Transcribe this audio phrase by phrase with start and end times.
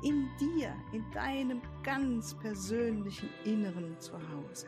[0.00, 4.66] In dir, in deinem ganz persönlichen Inneren zu Hause.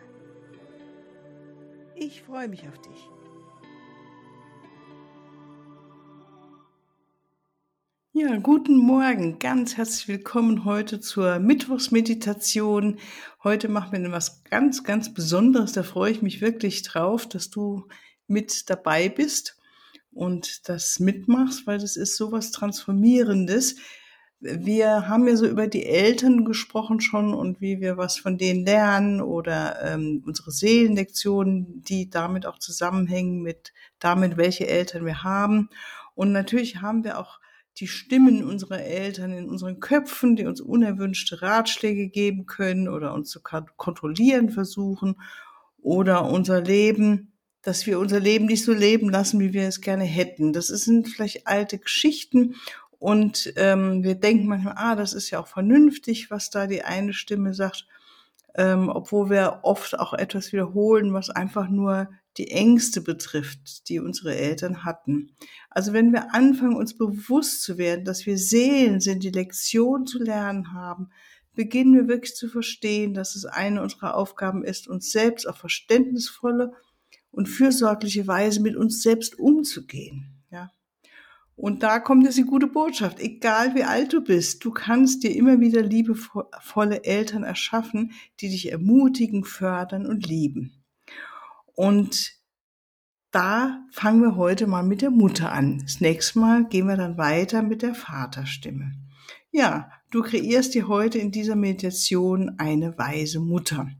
[1.94, 3.08] Ich freue mich auf dich.
[8.12, 12.98] Ja, guten Morgen, ganz herzlich willkommen heute zur Mittwochsmeditation.
[13.44, 15.72] Heute machen wir etwas ganz, ganz Besonderes.
[15.72, 17.86] Da freue ich mich wirklich drauf, dass du
[18.26, 19.56] mit dabei bist
[20.10, 23.76] und das mitmachst, weil das ist sowas Transformierendes.
[24.40, 28.64] Wir haben ja so über die Eltern gesprochen schon und wie wir was von denen
[28.64, 35.68] lernen oder ähm, unsere Seelenlektionen, die damit auch zusammenhängen mit damit, welche Eltern wir haben.
[36.14, 37.38] Und natürlich haben wir auch
[37.76, 43.30] die Stimmen unserer Eltern in unseren Köpfen, die uns unerwünschte Ratschläge geben können oder uns
[43.30, 45.16] zu kontrollieren versuchen
[45.82, 50.04] oder unser Leben, dass wir unser Leben nicht so leben lassen, wie wir es gerne
[50.04, 50.52] hätten.
[50.52, 52.54] Das sind vielleicht alte Geschichten
[53.00, 57.14] und ähm, wir denken manchmal, ah, das ist ja auch vernünftig, was da die eine
[57.14, 57.86] Stimme sagt,
[58.54, 64.36] ähm, obwohl wir oft auch etwas wiederholen, was einfach nur die Ängste betrifft, die unsere
[64.36, 65.34] Eltern hatten.
[65.70, 70.22] Also wenn wir anfangen, uns bewusst zu werden, dass wir Seelen sind, die Lektion zu
[70.22, 71.08] lernen haben,
[71.54, 76.74] beginnen wir wirklich zu verstehen, dass es eine unserer Aufgaben ist, uns selbst auf verständnisvolle
[77.30, 80.39] und fürsorgliche Weise mit uns selbst umzugehen.
[81.60, 83.20] Und da kommt jetzt die gute Botschaft.
[83.20, 88.72] Egal wie alt du bist, du kannst dir immer wieder liebevolle Eltern erschaffen, die dich
[88.72, 90.82] ermutigen, fördern und lieben.
[91.74, 92.32] Und
[93.30, 95.80] da fangen wir heute mal mit der Mutter an.
[95.82, 98.92] Das nächste Mal gehen wir dann weiter mit der Vaterstimme.
[99.50, 103.90] Ja, du kreierst dir heute in dieser Meditation eine weise Mutter.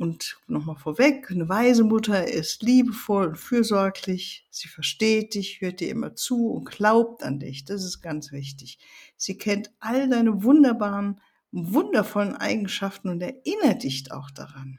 [0.00, 4.46] Und nochmal vorweg, eine weise Mutter ist liebevoll und fürsorglich.
[4.50, 7.66] Sie versteht dich, hört dir immer zu und glaubt an dich.
[7.66, 8.78] Das ist ganz wichtig.
[9.18, 11.20] Sie kennt all deine wunderbaren,
[11.52, 14.78] wundervollen Eigenschaften und erinnert dich auch daran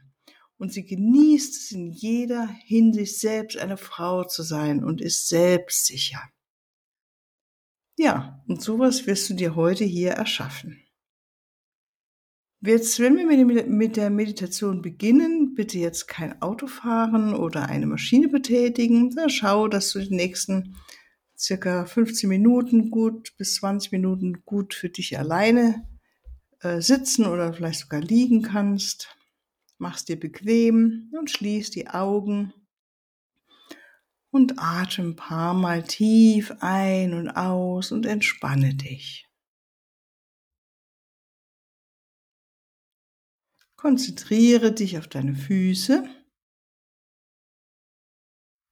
[0.62, 6.22] und sie genießt es in jeder Hinsicht selbst eine Frau zu sein und ist selbstsicher.
[7.98, 10.81] Ja, und sowas wirst du dir heute hier erschaffen.
[12.64, 18.28] Jetzt, wenn wir mit der Meditation beginnen, bitte jetzt kein Auto fahren oder eine Maschine
[18.28, 19.14] betätigen.
[19.28, 20.76] Schau, dass du die nächsten
[21.36, 25.88] circa 15 Minuten gut bis 20 Minuten gut für dich alleine
[26.60, 29.08] äh, sitzen oder vielleicht sogar liegen kannst
[29.82, 32.54] mach's dir bequem und schließ die Augen
[34.30, 39.28] und atme ein paar Mal tief ein und aus und entspanne dich.
[43.82, 46.08] Konzentriere dich auf deine Füße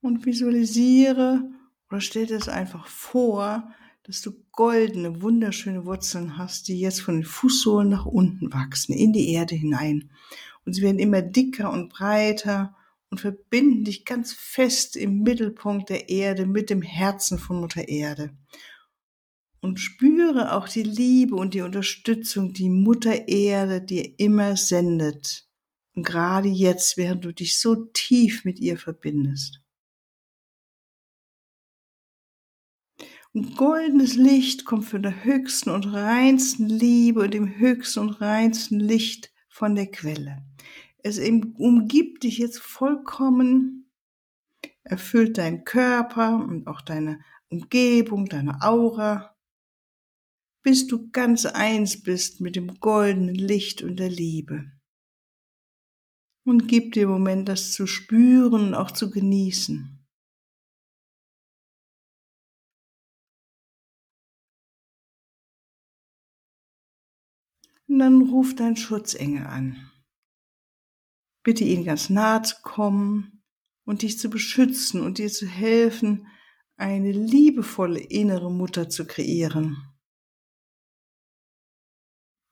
[0.00, 1.50] und visualisiere
[1.88, 7.16] oder stell dir es einfach vor, dass du goldene, wunderschöne Wurzeln hast, die jetzt von
[7.16, 10.12] den Fußsohlen nach unten wachsen, in die Erde hinein
[10.64, 12.76] und sie werden immer dicker und breiter
[13.10, 18.30] und verbinden dich ganz fest im Mittelpunkt der Erde mit dem Herzen von Mutter Erde.
[19.60, 25.46] Und spüre auch die Liebe und die Unterstützung, die Mutter Erde dir immer sendet.
[25.94, 29.60] Und gerade jetzt, während du dich so tief mit ihr verbindest.
[33.32, 38.80] Und goldenes Licht kommt von der höchsten und reinsten Liebe und dem höchsten und reinsten
[38.80, 40.42] Licht von der Quelle.
[41.02, 43.88] Es umgibt dich jetzt vollkommen,
[44.82, 49.29] erfüllt deinen Körper und auch deine Umgebung, deine Aura,
[50.62, 54.70] bis du ganz eins bist mit dem goldenen Licht und der Liebe.
[56.44, 60.00] Und gib dir Moment, das zu spüren und auch zu genießen.
[67.88, 69.90] Und dann ruf dein Schutzengel an.
[71.42, 73.42] Bitte ihnen ganz nahe zu kommen
[73.84, 76.26] und dich zu beschützen und dir zu helfen,
[76.76, 79.89] eine liebevolle innere Mutter zu kreieren.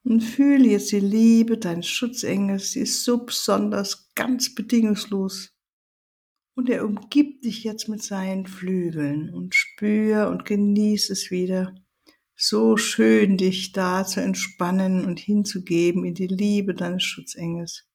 [0.09, 5.55] Und fühle jetzt die Liebe deines Schutzengels, sie ist so besonders, ganz bedingungslos.
[6.57, 11.75] Und er umgibt dich jetzt mit seinen Flügeln und spür und genieß es wieder,
[12.35, 17.87] so schön, dich da zu entspannen und hinzugeben in die Liebe deines Schutzengels.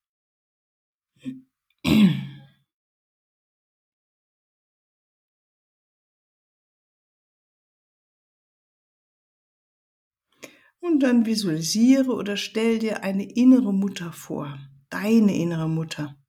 [10.84, 14.60] Und dann visualisiere oder stell dir eine innere Mutter vor,
[14.90, 16.22] deine innere Mutter.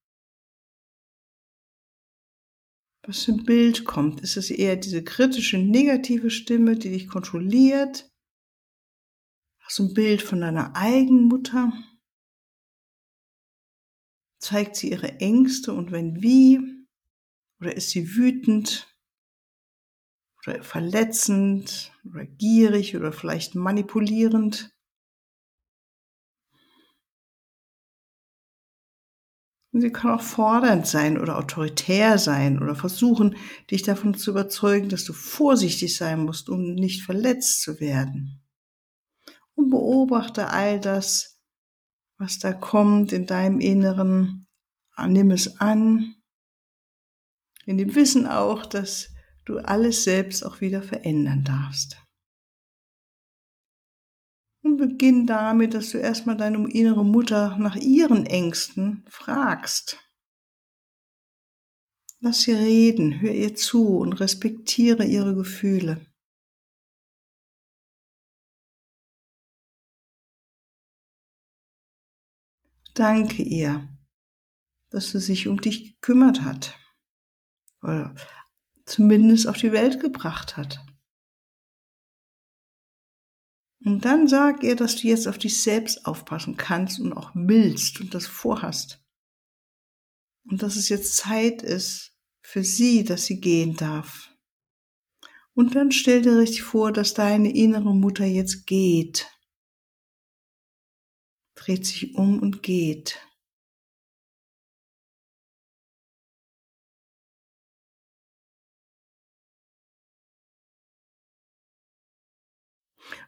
[3.03, 4.21] Was ein Bild kommt?
[4.21, 8.09] Ist es eher diese kritische, negative Stimme, die dich kontrolliert?
[9.59, 11.73] Hast du ein Bild von deiner eigenen Mutter?
[14.39, 16.61] Zeigt sie ihre Ängste und wenn wie?
[17.61, 18.94] Oder ist sie wütend?
[20.47, 21.93] Oder verletzend?
[22.09, 22.97] Oder gierig?
[22.97, 24.71] Oder vielleicht manipulierend?
[29.73, 33.37] Und sie kann auch fordernd sein oder autoritär sein oder versuchen,
[33.73, 38.41] dich davon zu überzeugen, dass du vorsichtig sein musst, um nicht verletzt zu werden.
[39.57, 41.41] Und beobachte all das,
[42.19, 44.47] was da kommt in deinem Inneren.
[45.09, 46.15] Nimm es an.
[47.67, 49.14] In dem Wissen auch, dass
[49.45, 51.97] du alles selbst auch wieder verändern darfst.
[54.63, 59.99] Und beginn damit, dass du erstmal deine innere Mutter nach ihren Ängsten fragst.
[62.21, 66.07] Lass sie reden, hör ihr zu und respektiere ihre Gefühle.
[72.95, 73.89] Danke ihr,
[74.89, 76.79] dass sie sich um dich gekümmert hat
[77.83, 78.15] oder
[78.87, 80.85] zumindest auf die Welt gebracht hat.
[83.85, 88.01] Und dann sag ihr, dass du jetzt auf dich selbst aufpassen kannst und auch willst
[88.01, 89.05] und das vorhast.
[90.49, 94.31] Und dass es jetzt Zeit ist für sie, dass sie gehen darf.
[95.55, 99.31] Und dann stell dir richtig vor, dass deine innere Mutter jetzt geht.
[101.55, 103.21] Dreht sich um und geht.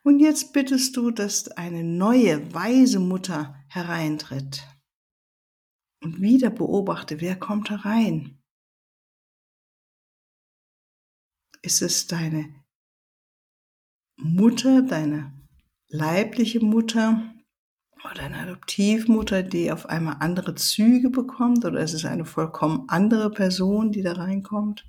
[0.06, 4.64] Und jetzt bittest du, dass eine neue, weise Mutter hereintritt.
[6.00, 8.41] Und wieder beobachte, wer kommt herein.
[11.61, 12.55] Ist es deine
[14.17, 15.32] Mutter, deine
[15.88, 17.35] leibliche Mutter
[18.05, 21.64] oder eine Adoptivmutter, die auf einmal andere Züge bekommt?
[21.64, 24.88] Oder ist es eine vollkommen andere Person, die da reinkommt?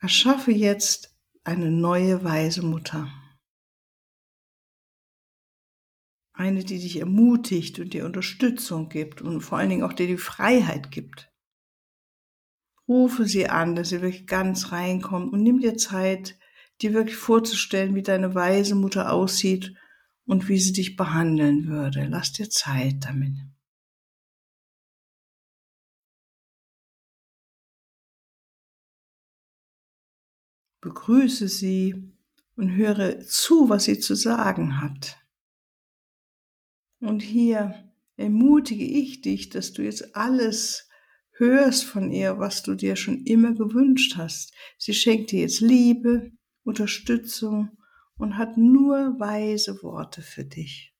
[0.00, 3.12] Erschaffe jetzt eine neue weise Mutter.
[6.32, 10.16] Eine, die dich ermutigt und dir Unterstützung gibt und vor allen Dingen auch dir die
[10.16, 11.32] Freiheit gibt.
[12.86, 16.38] Rufe sie an, dass sie wirklich ganz reinkommt und nimm dir Zeit,
[16.80, 19.74] dir wirklich vorzustellen, wie deine weise Mutter aussieht
[20.26, 22.06] und wie sie dich behandeln würde.
[22.08, 23.36] Lass dir Zeit damit.
[30.88, 32.14] Begrüße sie
[32.56, 35.18] und höre zu, was sie zu sagen hat.
[37.00, 40.88] Und hier ermutige ich dich, dass du jetzt alles
[41.32, 44.54] hörst von ihr, was du dir schon immer gewünscht hast.
[44.78, 46.32] Sie schenkt dir jetzt Liebe,
[46.64, 47.78] Unterstützung
[48.16, 50.94] und hat nur weise Worte für dich.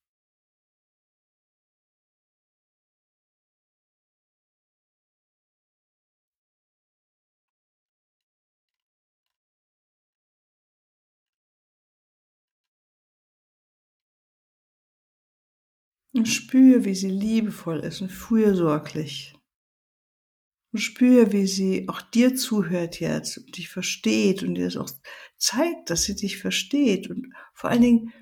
[16.13, 19.35] Und spüre, wie sie liebevoll ist und fürsorglich.
[20.73, 24.91] Und spüre, wie sie auch dir zuhört jetzt und dich versteht und dir das auch
[25.37, 27.09] zeigt, dass sie dich versteht.
[27.09, 28.13] Und vor allen Dingen,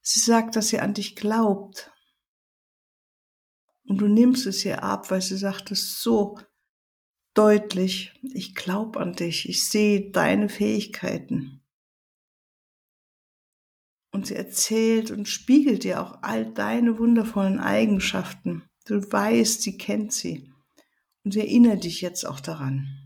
[0.00, 1.90] sie sagt, dass sie an dich glaubt.
[3.84, 6.38] Und du nimmst es ihr ab, weil sie sagt es so
[7.34, 11.61] deutlich, ich glaube an dich, ich sehe deine Fähigkeiten.
[14.12, 18.62] Und sie erzählt und spiegelt dir auch all deine wundervollen Eigenschaften.
[18.84, 20.52] Du weißt, sie kennt sie.
[21.24, 23.02] Und sie erinnert dich jetzt auch daran.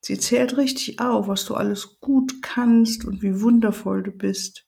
[0.00, 4.66] Sie zählt richtig auf, was du alles gut kannst und wie wundervoll du bist.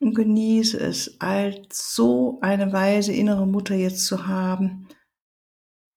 [0.00, 4.88] Und genieße es, als so eine weise innere Mutter jetzt zu haben.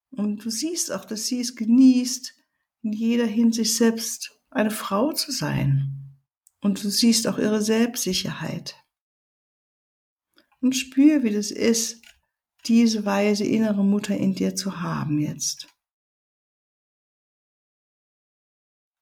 [0.09, 2.35] Und du siehst auch, dass sie es genießt,
[2.83, 5.90] in jeder Hinsicht selbst eine Frau zu sein.
[6.61, 8.75] Und du siehst auch ihre Selbstsicherheit.
[10.59, 12.01] Und spür, wie das ist,
[12.65, 15.67] diese weise innere Mutter in dir zu haben jetzt.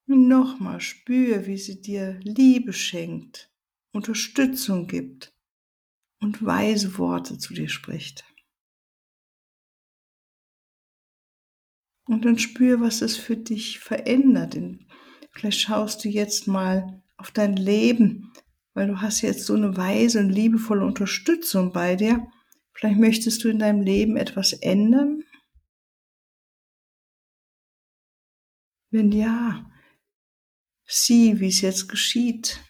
[0.07, 3.53] Und nochmal spür, wie sie dir Liebe schenkt,
[3.91, 5.35] Unterstützung gibt
[6.21, 8.25] und weise Worte zu dir spricht.
[12.07, 14.57] Und dann spür, was es für dich verändert.
[15.31, 18.31] Vielleicht schaust du jetzt mal auf dein Leben,
[18.73, 22.25] weil du hast jetzt so eine weise und liebevolle Unterstützung bei dir.
[22.73, 25.23] Vielleicht möchtest du in deinem Leben etwas ändern.
[28.91, 29.69] Wenn ja,
[30.85, 32.61] sieh, wie es jetzt geschieht.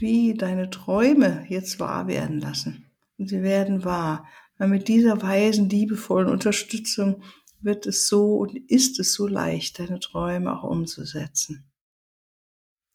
[0.00, 2.90] wie deine Träume jetzt wahr werden lassen.
[3.18, 4.26] Und sie werden wahr.
[4.58, 7.22] Weil mit dieser weisen, liebevollen Unterstützung
[7.60, 11.70] wird es so und ist es so leicht, deine Träume auch umzusetzen.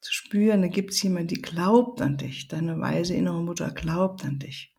[0.02, 2.48] Zu spüren, da gibt es jemand, die glaubt an dich.
[2.48, 4.76] Deine weise innere Mutter glaubt an dich.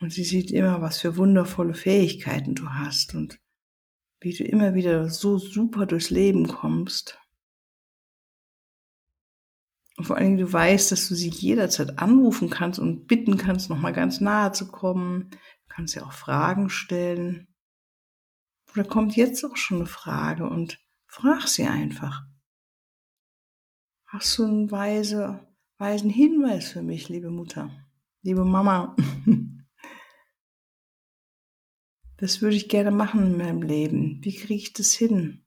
[0.00, 3.40] Und sie sieht immer, was für wundervolle Fähigkeiten du hast und
[4.20, 7.18] wie du immer wieder so super durchs Leben kommst.
[9.98, 13.68] Und vor allen Dingen, du weißt, dass du sie jederzeit anrufen kannst und bitten kannst,
[13.68, 15.30] nochmal ganz nahe zu kommen.
[15.30, 17.48] Du kannst ja auch Fragen stellen.
[18.72, 20.78] Oder kommt jetzt auch schon eine Frage und
[21.08, 22.22] frag sie einfach.
[24.06, 25.40] Hast du einen weise,
[25.78, 27.68] weisen Hinweis für mich, liebe Mutter,
[28.22, 28.96] liebe Mama?
[32.20, 34.18] Das würde ich gerne machen in meinem Leben.
[34.24, 35.46] Wie kriege ich das hin?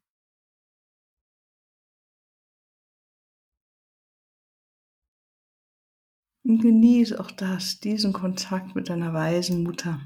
[6.51, 10.01] Und genieß auch das, diesen Kontakt mit deiner weisen Mutter.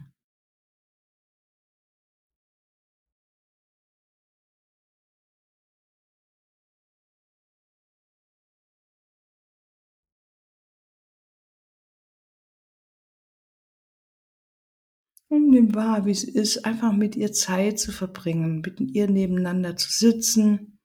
[15.29, 19.75] Und nimm wahr, wie es ist, einfach mit ihr Zeit zu verbringen, mit ihr nebeneinander
[19.77, 20.77] zu sitzen,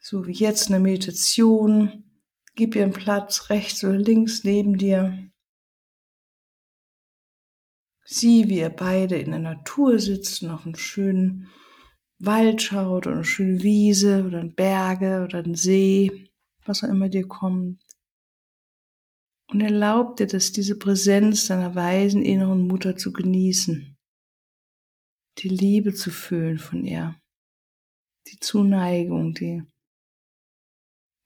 [0.00, 2.05] so wie jetzt eine Meditation,
[2.56, 5.30] Gib ihr einen Platz rechts oder links neben dir.
[8.02, 11.50] Sieh, wie ihr beide in der Natur sitzt und auf einen schönen
[12.18, 16.30] Wald schaut oder eine schöne Wiese oder ein Berge oder ein See,
[16.64, 17.84] was auch immer dir kommt.
[19.50, 23.98] Und erlaub dir das, diese Präsenz deiner weisen inneren Mutter zu genießen,
[25.38, 27.20] die Liebe zu fühlen von ihr,
[28.28, 29.62] die Zuneigung, die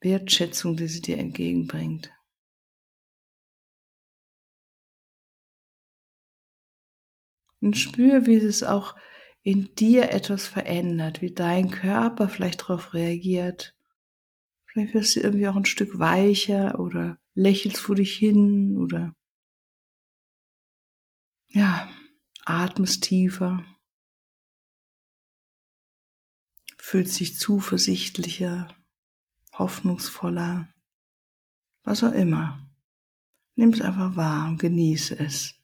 [0.00, 2.10] Wertschätzung, die sie dir entgegenbringt.
[7.60, 8.96] Und spür, wie es auch
[9.42, 13.76] in dir etwas verändert, wie dein Körper vielleicht darauf reagiert.
[14.66, 19.14] Vielleicht wirst du irgendwie auch ein Stück weicher oder lächelst vor dich hin oder
[21.48, 21.90] ja,
[22.44, 23.64] atmest tiefer,
[26.78, 28.68] fühlst dich zuversichtlicher,
[29.52, 30.68] hoffnungsvoller,
[31.82, 32.66] was auch immer.
[33.56, 35.54] Nimm es einfach wahr und genieße es.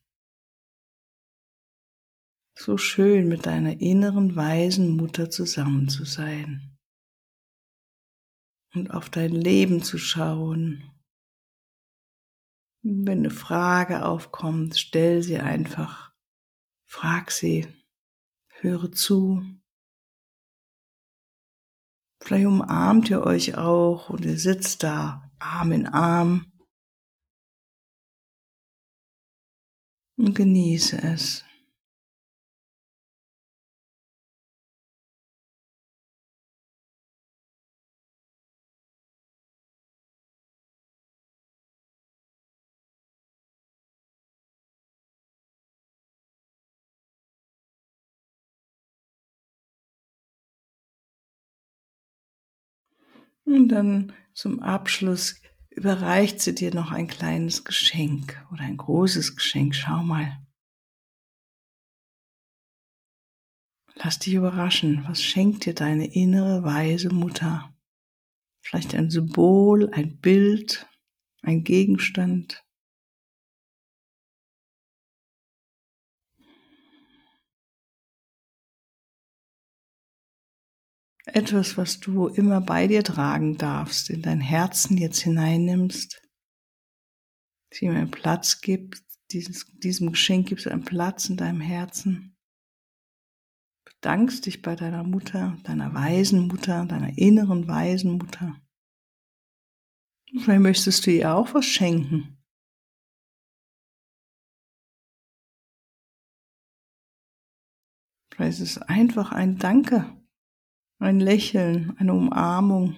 [2.59, 6.79] So schön mit deiner inneren weisen Mutter zusammen zu sein
[8.75, 10.91] und auf dein Leben zu schauen.
[12.83, 16.15] Wenn eine Frage aufkommt, stell sie einfach.
[16.85, 17.67] Frag sie,
[18.61, 19.45] höre zu.
[22.27, 26.51] Vielleicht umarmt ihr euch auch und ihr sitzt da Arm in Arm
[30.19, 31.46] und genieße es.
[53.47, 59.75] Und dann zum Abschluss überreicht sie dir noch ein kleines Geschenk oder ein großes Geschenk.
[59.75, 60.45] Schau mal.
[63.95, 65.05] Lass dich überraschen.
[65.07, 67.73] Was schenkt dir deine innere weise Mutter?
[68.61, 70.89] Vielleicht ein Symbol, ein Bild,
[71.43, 72.66] ein Gegenstand.
[81.37, 86.23] Etwas, was du immer bei dir tragen darfst, in dein Herzen jetzt hineinnimmst,
[87.79, 89.03] ihm einen Platz gibt,
[89.33, 92.39] dieses, diesem Geschenk gibst du einen Platz in deinem Herzen.
[93.85, 98.59] Bedankst dich bei deiner Mutter, deiner weisen Mutter, deiner inneren weisen Mutter.
[100.41, 102.43] Vielleicht möchtest du ihr auch was schenken.
[108.33, 110.17] Vielleicht ist es einfach ein Danke,
[110.99, 112.97] ein Lächeln, eine Umarmung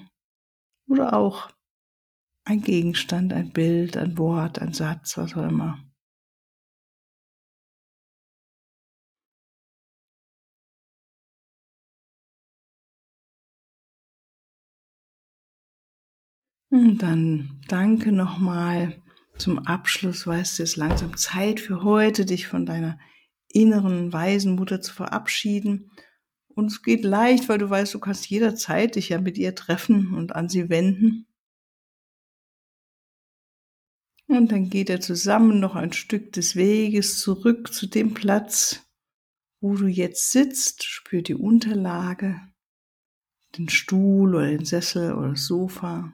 [0.89, 1.51] oder auch
[2.45, 5.79] ein Gegenstand, ein Bild, ein Wort, ein Satz, was auch immer.
[16.71, 19.03] Und dann danke nochmal
[19.39, 20.27] zum Abschluss.
[20.27, 22.99] Weißt du, es ist langsam Zeit für heute, dich von deiner
[23.49, 25.91] inneren weisen Mutter zu verabschieden.
[26.59, 30.13] Und es geht leicht, weil du weißt, du kannst jederzeit dich ja mit ihr treffen
[30.13, 31.29] und an sie wenden.
[34.27, 38.85] Und dann geht er zusammen noch ein Stück des Weges zurück zu dem Platz,
[39.61, 42.41] wo du jetzt sitzt, spürt die Unterlage,
[43.57, 46.13] den Stuhl oder den Sessel oder das Sofa.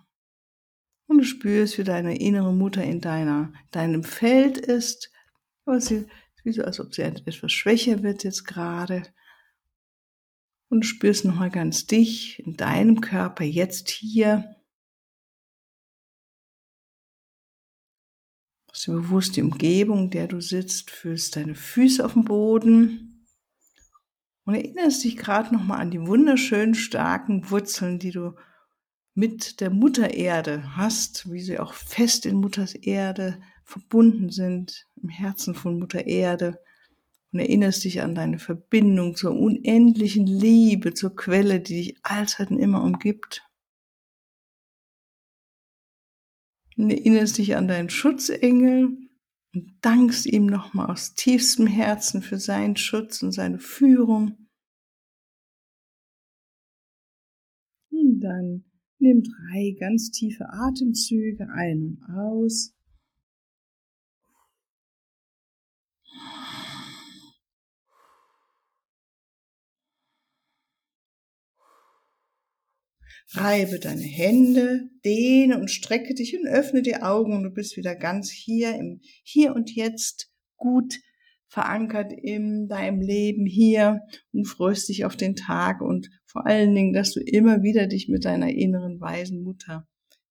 [1.07, 5.11] Und du spürst, wie deine innere Mutter in deiner, deinem Feld ist,
[5.65, 6.07] aber sie
[6.43, 9.05] wie so, als ob sie etwas schwächer wird jetzt gerade.
[10.75, 14.57] Und spürst nochmal ganz dich in deinem Körper jetzt hier.
[18.67, 23.25] Machst dir bewusst die Umgebung, in der du sitzt, fühlst deine Füße auf dem Boden
[24.47, 28.35] und erinnerst dich gerade nochmal an die wunderschönen starken Wurzeln, die du
[29.15, 35.09] mit der Mutter Erde hast, wie sie auch fest in Mutters Erde verbunden sind im
[35.09, 36.59] Herzen von Mutter Erde
[37.35, 42.61] und erinnerst dich an deine Verbindung zur unendlichen Liebe, zur Quelle, die dich allzeit und
[42.61, 43.43] immer umgibt.
[46.77, 48.97] Und erinnerst dich an deinen Schutzengel
[49.53, 54.49] und dankst ihm nochmal aus tiefstem Herzen für seinen Schutz und seine Führung.
[57.91, 58.65] Und dann
[59.01, 62.74] nimm drei ganz tiefe Atemzüge ein und aus.
[73.33, 77.97] Reibe deine Hände, dehne und strecke dich und öffne die Augen und du bist wieder
[77.97, 80.95] ganz hier im Hier und Jetzt gut
[81.49, 84.01] verankert in deinem Leben hier
[84.33, 88.09] und freust dich auf den Tag und vor allen Dingen, dass du immer wieder dich
[88.09, 89.87] mit deiner inneren weisen Mutter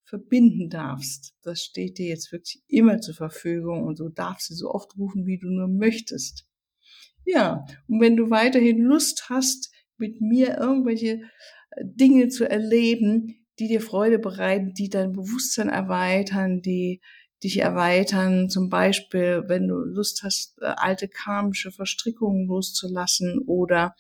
[0.06, 1.34] verbinden darfst.
[1.42, 5.26] Das steht dir jetzt wirklich immer zur Verfügung und du darfst sie so oft rufen,
[5.26, 6.46] wie du nur möchtest.
[7.26, 11.22] Ja, und wenn du weiterhin Lust hast, mit mir irgendwelche
[11.82, 17.02] Dinge zu erleben, die dir Freude bereiten, die dein Bewusstsein erweitern, die
[17.44, 18.50] dich erweitern.
[18.50, 23.96] Zum Beispiel, wenn du Lust hast, äh, alte karmische Verstrickungen loszulassen oder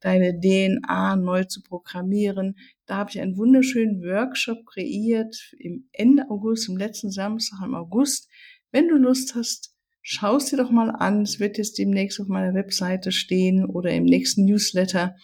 [0.00, 2.56] deine DNA neu zu programmieren.
[2.86, 8.28] Da habe ich einen wunderschönen Workshop kreiert im Ende August, im letzten Samstag im August.
[8.70, 11.22] Wenn du Lust hast, schaust dir doch mal an.
[11.22, 15.16] Es wird jetzt demnächst auf meiner Webseite stehen oder im nächsten Newsletter.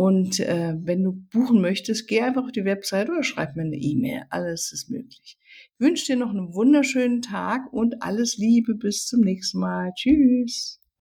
[0.00, 3.76] Und äh, wenn du buchen möchtest, geh einfach auf die Website oder schreib mir eine
[3.76, 4.22] E-Mail.
[4.30, 5.36] Alles ist möglich.
[5.38, 5.38] Ich
[5.78, 8.74] wünsche dir noch einen wunderschönen Tag und alles Liebe.
[8.74, 9.92] Bis zum nächsten Mal.
[9.94, 10.79] Tschüss.